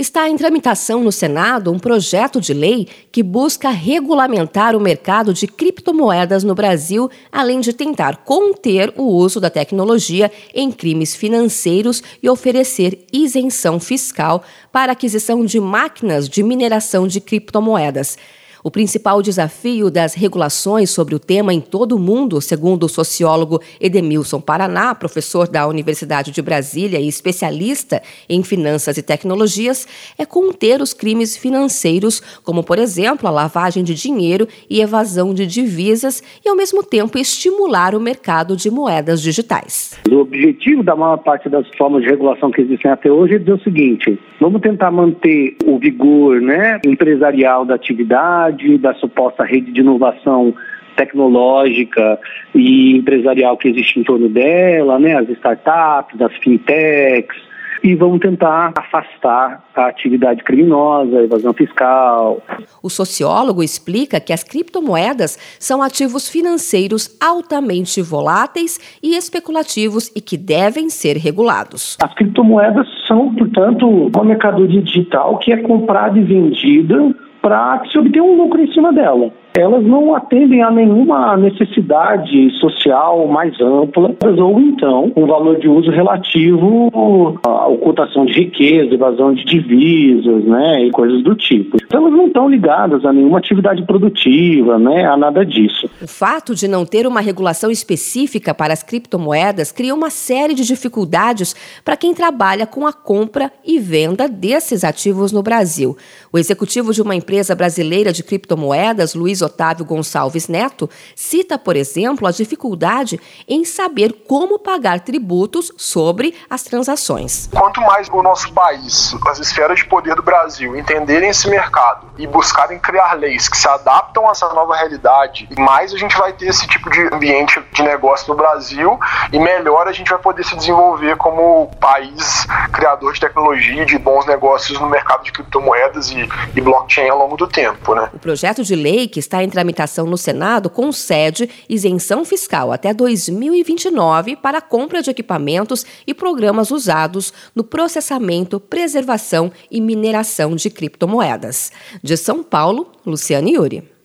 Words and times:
Está 0.00 0.30
em 0.30 0.36
tramitação 0.38 1.04
no 1.04 1.12
Senado 1.12 1.70
um 1.70 1.78
projeto 1.78 2.40
de 2.40 2.54
lei 2.54 2.88
que 3.12 3.22
busca 3.22 3.68
regulamentar 3.68 4.74
o 4.74 4.80
mercado 4.80 5.34
de 5.34 5.46
criptomoedas 5.46 6.42
no 6.42 6.54
Brasil, 6.54 7.10
além 7.30 7.60
de 7.60 7.74
tentar 7.74 8.24
conter 8.24 8.94
o 8.96 9.02
uso 9.02 9.38
da 9.38 9.50
tecnologia 9.50 10.32
em 10.54 10.72
crimes 10.72 11.14
financeiros 11.14 12.02
e 12.22 12.30
oferecer 12.30 13.04
isenção 13.12 13.78
fiscal 13.78 14.42
para 14.72 14.92
aquisição 14.92 15.44
de 15.44 15.60
máquinas 15.60 16.30
de 16.30 16.42
mineração 16.42 17.06
de 17.06 17.20
criptomoedas. 17.20 18.16
O 18.62 18.70
principal 18.70 19.22
desafio 19.22 19.90
das 19.90 20.12
regulações 20.12 20.90
sobre 20.90 21.14
o 21.14 21.18
tema 21.18 21.54
em 21.54 21.62
todo 21.62 21.96
o 21.96 21.98
mundo, 21.98 22.42
segundo 22.42 22.84
o 22.84 22.88
sociólogo 22.90 23.58
Edemilson 23.80 24.38
Paraná, 24.38 24.94
professor 24.94 25.48
da 25.48 25.66
Universidade 25.66 26.30
de 26.30 26.42
Brasília 26.42 27.00
e 27.00 27.08
especialista 27.08 28.02
em 28.28 28.42
finanças 28.42 28.98
e 28.98 29.02
tecnologias, 29.02 29.88
é 30.18 30.26
conter 30.26 30.82
os 30.82 30.92
crimes 30.92 31.38
financeiros, 31.38 32.20
como, 32.44 32.62
por 32.62 32.78
exemplo, 32.78 33.26
a 33.26 33.30
lavagem 33.30 33.82
de 33.82 33.94
dinheiro 33.94 34.46
e 34.68 34.82
evasão 34.82 35.32
de 35.32 35.46
divisas, 35.46 36.22
e, 36.44 36.48
ao 36.48 36.54
mesmo 36.54 36.82
tempo, 36.82 37.16
estimular 37.16 37.94
o 37.94 38.00
mercado 38.00 38.54
de 38.54 38.70
moedas 38.70 39.22
digitais. 39.22 39.98
O 40.10 40.16
objetivo 40.16 40.82
da 40.82 40.94
maior 40.94 41.16
parte 41.16 41.48
das 41.48 41.66
formas 41.78 42.02
de 42.02 42.10
regulação 42.10 42.50
que 42.50 42.60
existem 42.60 42.90
até 42.90 43.10
hoje 43.10 43.36
é 43.36 43.38
dizer 43.38 43.54
o 43.54 43.62
seguinte: 43.62 44.18
vamos 44.38 44.60
tentar 44.60 44.90
manter 44.90 45.56
o 45.64 45.78
vigor 45.78 46.42
né, 46.42 46.78
empresarial 46.84 47.64
da 47.64 47.74
atividade 47.74 48.49
da 48.78 48.94
suposta 48.94 49.44
rede 49.44 49.72
de 49.72 49.80
inovação 49.80 50.54
tecnológica 50.96 52.18
e 52.54 52.96
empresarial 52.96 53.56
que 53.56 53.68
existe 53.68 53.98
em 53.98 54.04
torno 54.04 54.28
dela, 54.28 54.98
né, 54.98 55.16
as 55.16 55.28
startups, 55.28 56.20
as 56.20 56.34
fintechs, 56.36 57.50
e 57.82 57.94
vamos 57.94 58.20
tentar 58.20 58.72
afastar 58.76 59.64
a 59.74 59.86
atividade 59.86 60.42
criminosa, 60.44 61.18
a 61.18 61.22
evasão 61.24 61.54
fiscal. 61.54 62.42
O 62.82 62.90
sociólogo 62.90 63.62
explica 63.62 64.20
que 64.20 64.32
as 64.32 64.44
criptomoedas 64.44 65.38
são 65.58 65.80
ativos 65.80 66.28
financeiros 66.28 67.16
altamente 67.20 68.02
voláteis 68.02 68.78
e 69.02 69.16
especulativos 69.16 70.12
e 70.14 70.20
que 70.20 70.36
devem 70.36 70.90
ser 70.90 71.16
regulados. 71.16 71.96
As 72.02 72.12
criptomoedas 72.14 72.86
são, 73.08 73.34
portanto, 73.34 73.88
uma 73.88 74.24
mercadoria 74.24 74.82
digital 74.82 75.38
que 75.38 75.52
é 75.52 75.56
comprada 75.56 76.18
e 76.18 76.22
vendida 76.22 77.14
para 77.40 77.82
se 77.90 77.98
obter 77.98 78.20
um 78.20 78.36
lucro 78.36 78.60
em 78.60 78.72
cima 78.72 78.92
dela 78.92 79.30
elas 79.54 79.84
não 79.84 80.14
atendem 80.14 80.62
a 80.62 80.70
nenhuma 80.70 81.36
necessidade 81.36 82.50
social 82.58 83.26
mais 83.26 83.58
ampla, 83.60 84.14
ou 84.38 84.60
então 84.60 85.12
um 85.16 85.26
valor 85.26 85.58
de 85.58 85.68
uso 85.68 85.90
relativo 85.90 87.38
à 87.44 87.66
ocultação 87.66 88.24
de 88.24 88.32
riqueza, 88.32 88.94
evasão 88.94 89.34
de 89.34 89.44
divisas, 89.44 90.44
né, 90.44 90.84
e 90.84 90.90
coisas 90.90 91.22
do 91.22 91.34
tipo. 91.34 91.76
Então, 91.82 92.02
elas 92.02 92.16
não 92.16 92.26
estão 92.26 92.48
ligadas 92.48 93.04
a 93.04 93.12
nenhuma 93.12 93.38
atividade 93.38 93.84
produtiva, 93.84 94.78
né, 94.78 95.04
a 95.04 95.16
nada 95.16 95.44
disso. 95.44 95.88
O 96.00 96.06
fato 96.06 96.54
de 96.54 96.68
não 96.68 96.84
ter 96.84 97.06
uma 97.06 97.20
regulação 97.20 97.70
específica 97.70 98.54
para 98.54 98.72
as 98.72 98.82
criptomoedas 98.82 99.72
cria 99.72 99.94
uma 99.94 100.10
série 100.10 100.54
de 100.54 100.66
dificuldades 100.66 101.54
para 101.84 101.96
quem 101.96 102.14
trabalha 102.14 102.66
com 102.66 102.86
a 102.86 102.92
compra 102.92 103.50
e 103.64 103.78
venda 103.78 104.28
desses 104.28 104.84
ativos 104.84 105.32
no 105.32 105.42
Brasil. 105.42 105.96
O 106.32 106.38
executivo 106.38 106.92
de 106.92 107.02
uma 107.02 107.14
empresa 107.14 107.54
brasileira 107.54 108.12
de 108.12 108.22
criptomoedas, 108.22 109.14
Luiz 109.14 109.39
Otávio 109.42 109.84
Gonçalves 109.84 110.48
Neto, 110.48 110.88
cita, 111.14 111.58
por 111.58 111.76
exemplo, 111.76 112.26
a 112.26 112.30
dificuldade 112.30 113.20
em 113.48 113.64
saber 113.64 114.12
como 114.26 114.58
pagar 114.58 115.00
tributos 115.00 115.72
sobre 115.76 116.34
as 116.48 116.62
transações. 116.62 117.48
Quanto 117.52 117.80
mais 117.80 118.08
o 118.08 118.22
nosso 118.22 118.52
país, 118.52 119.14
as 119.26 119.38
esferas 119.38 119.78
de 119.78 119.86
poder 119.86 120.14
do 120.14 120.22
Brasil, 120.22 120.76
entenderem 120.76 121.30
esse 121.30 121.48
mercado 121.48 122.10
e 122.18 122.26
buscarem 122.26 122.78
criar 122.78 123.14
leis 123.14 123.48
que 123.48 123.56
se 123.56 123.68
adaptam 123.68 124.28
a 124.28 124.32
essa 124.32 124.48
nova 124.52 124.76
realidade, 124.76 125.48
mais 125.58 125.92
a 125.92 125.98
gente 125.98 126.16
vai 126.16 126.32
ter 126.32 126.46
esse 126.46 126.66
tipo 126.66 126.90
de 126.90 127.00
ambiente 127.12 127.62
de 127.72 127.82
negócio 127.82 128.28
no 128.28 128.36
Brasil 128.36 128.98
e 129.32 129.38
melhor 129.38 129.86
a 129.88 129.92
gente 129.92 130.10
vai 130.10 130.18
poder 130.18 130.44
se 130.44 130.56
desenvolver 130.56 131.16
como 131.16 131.70
país 131.80 132.46
criador 132.72 133.12
de 133.12 133.20
tecnologia, 133.20 133.84
de 133.84 133.98
bons 133.98 134.26
negócios 134.26 134.78
no 134.78 134.88
mercado 134.88 135.24
de 135.24 135.32
criptomoedas 135.32 136.10
e, 136.10 136.28
e 136.54 136.60
blockchain 136.60 137.08
ao 137.08 137.18
longo 137.18 137.36
do 137.36 137.46
tempo. 137.46 137.94
Né? 137.94 138.10
O 138.12 138.18
projeto 138.18 138.62
de 138.62 138.74
lei 138.74 139.08
que 139.08 139.18
está 139.30 139.44
em 139.44 139.48
tramitação 139.48 140.06
no 140.06 140.18
Senado 140.18 140.68
concede 140.68 141.48
isenção 141.68 142.24
fiscal 142.24 142.72
até 142.72 142.92
2029 142.92 144.34
para 144.34 144.60
compra 144.60 145.00
de 145.00 145.10
equipamentos 145.10 145.86
e 146.04 146.12
programas 146.12 146.72
usados 146.72 147.32
no 147.54 147.62
processamento, 147.62 148.58
preservação 148.58 149.52
e 149.70 149.80
mineração 149.80 150.56
de 150.56 150.68
criptomoedas. 150.68 151.70
De 152.02 152.16
São 152.16 152.42
Paulo, 152.42 152.90
Luciane 153.06 153.54
Yuri. 153.54 153.99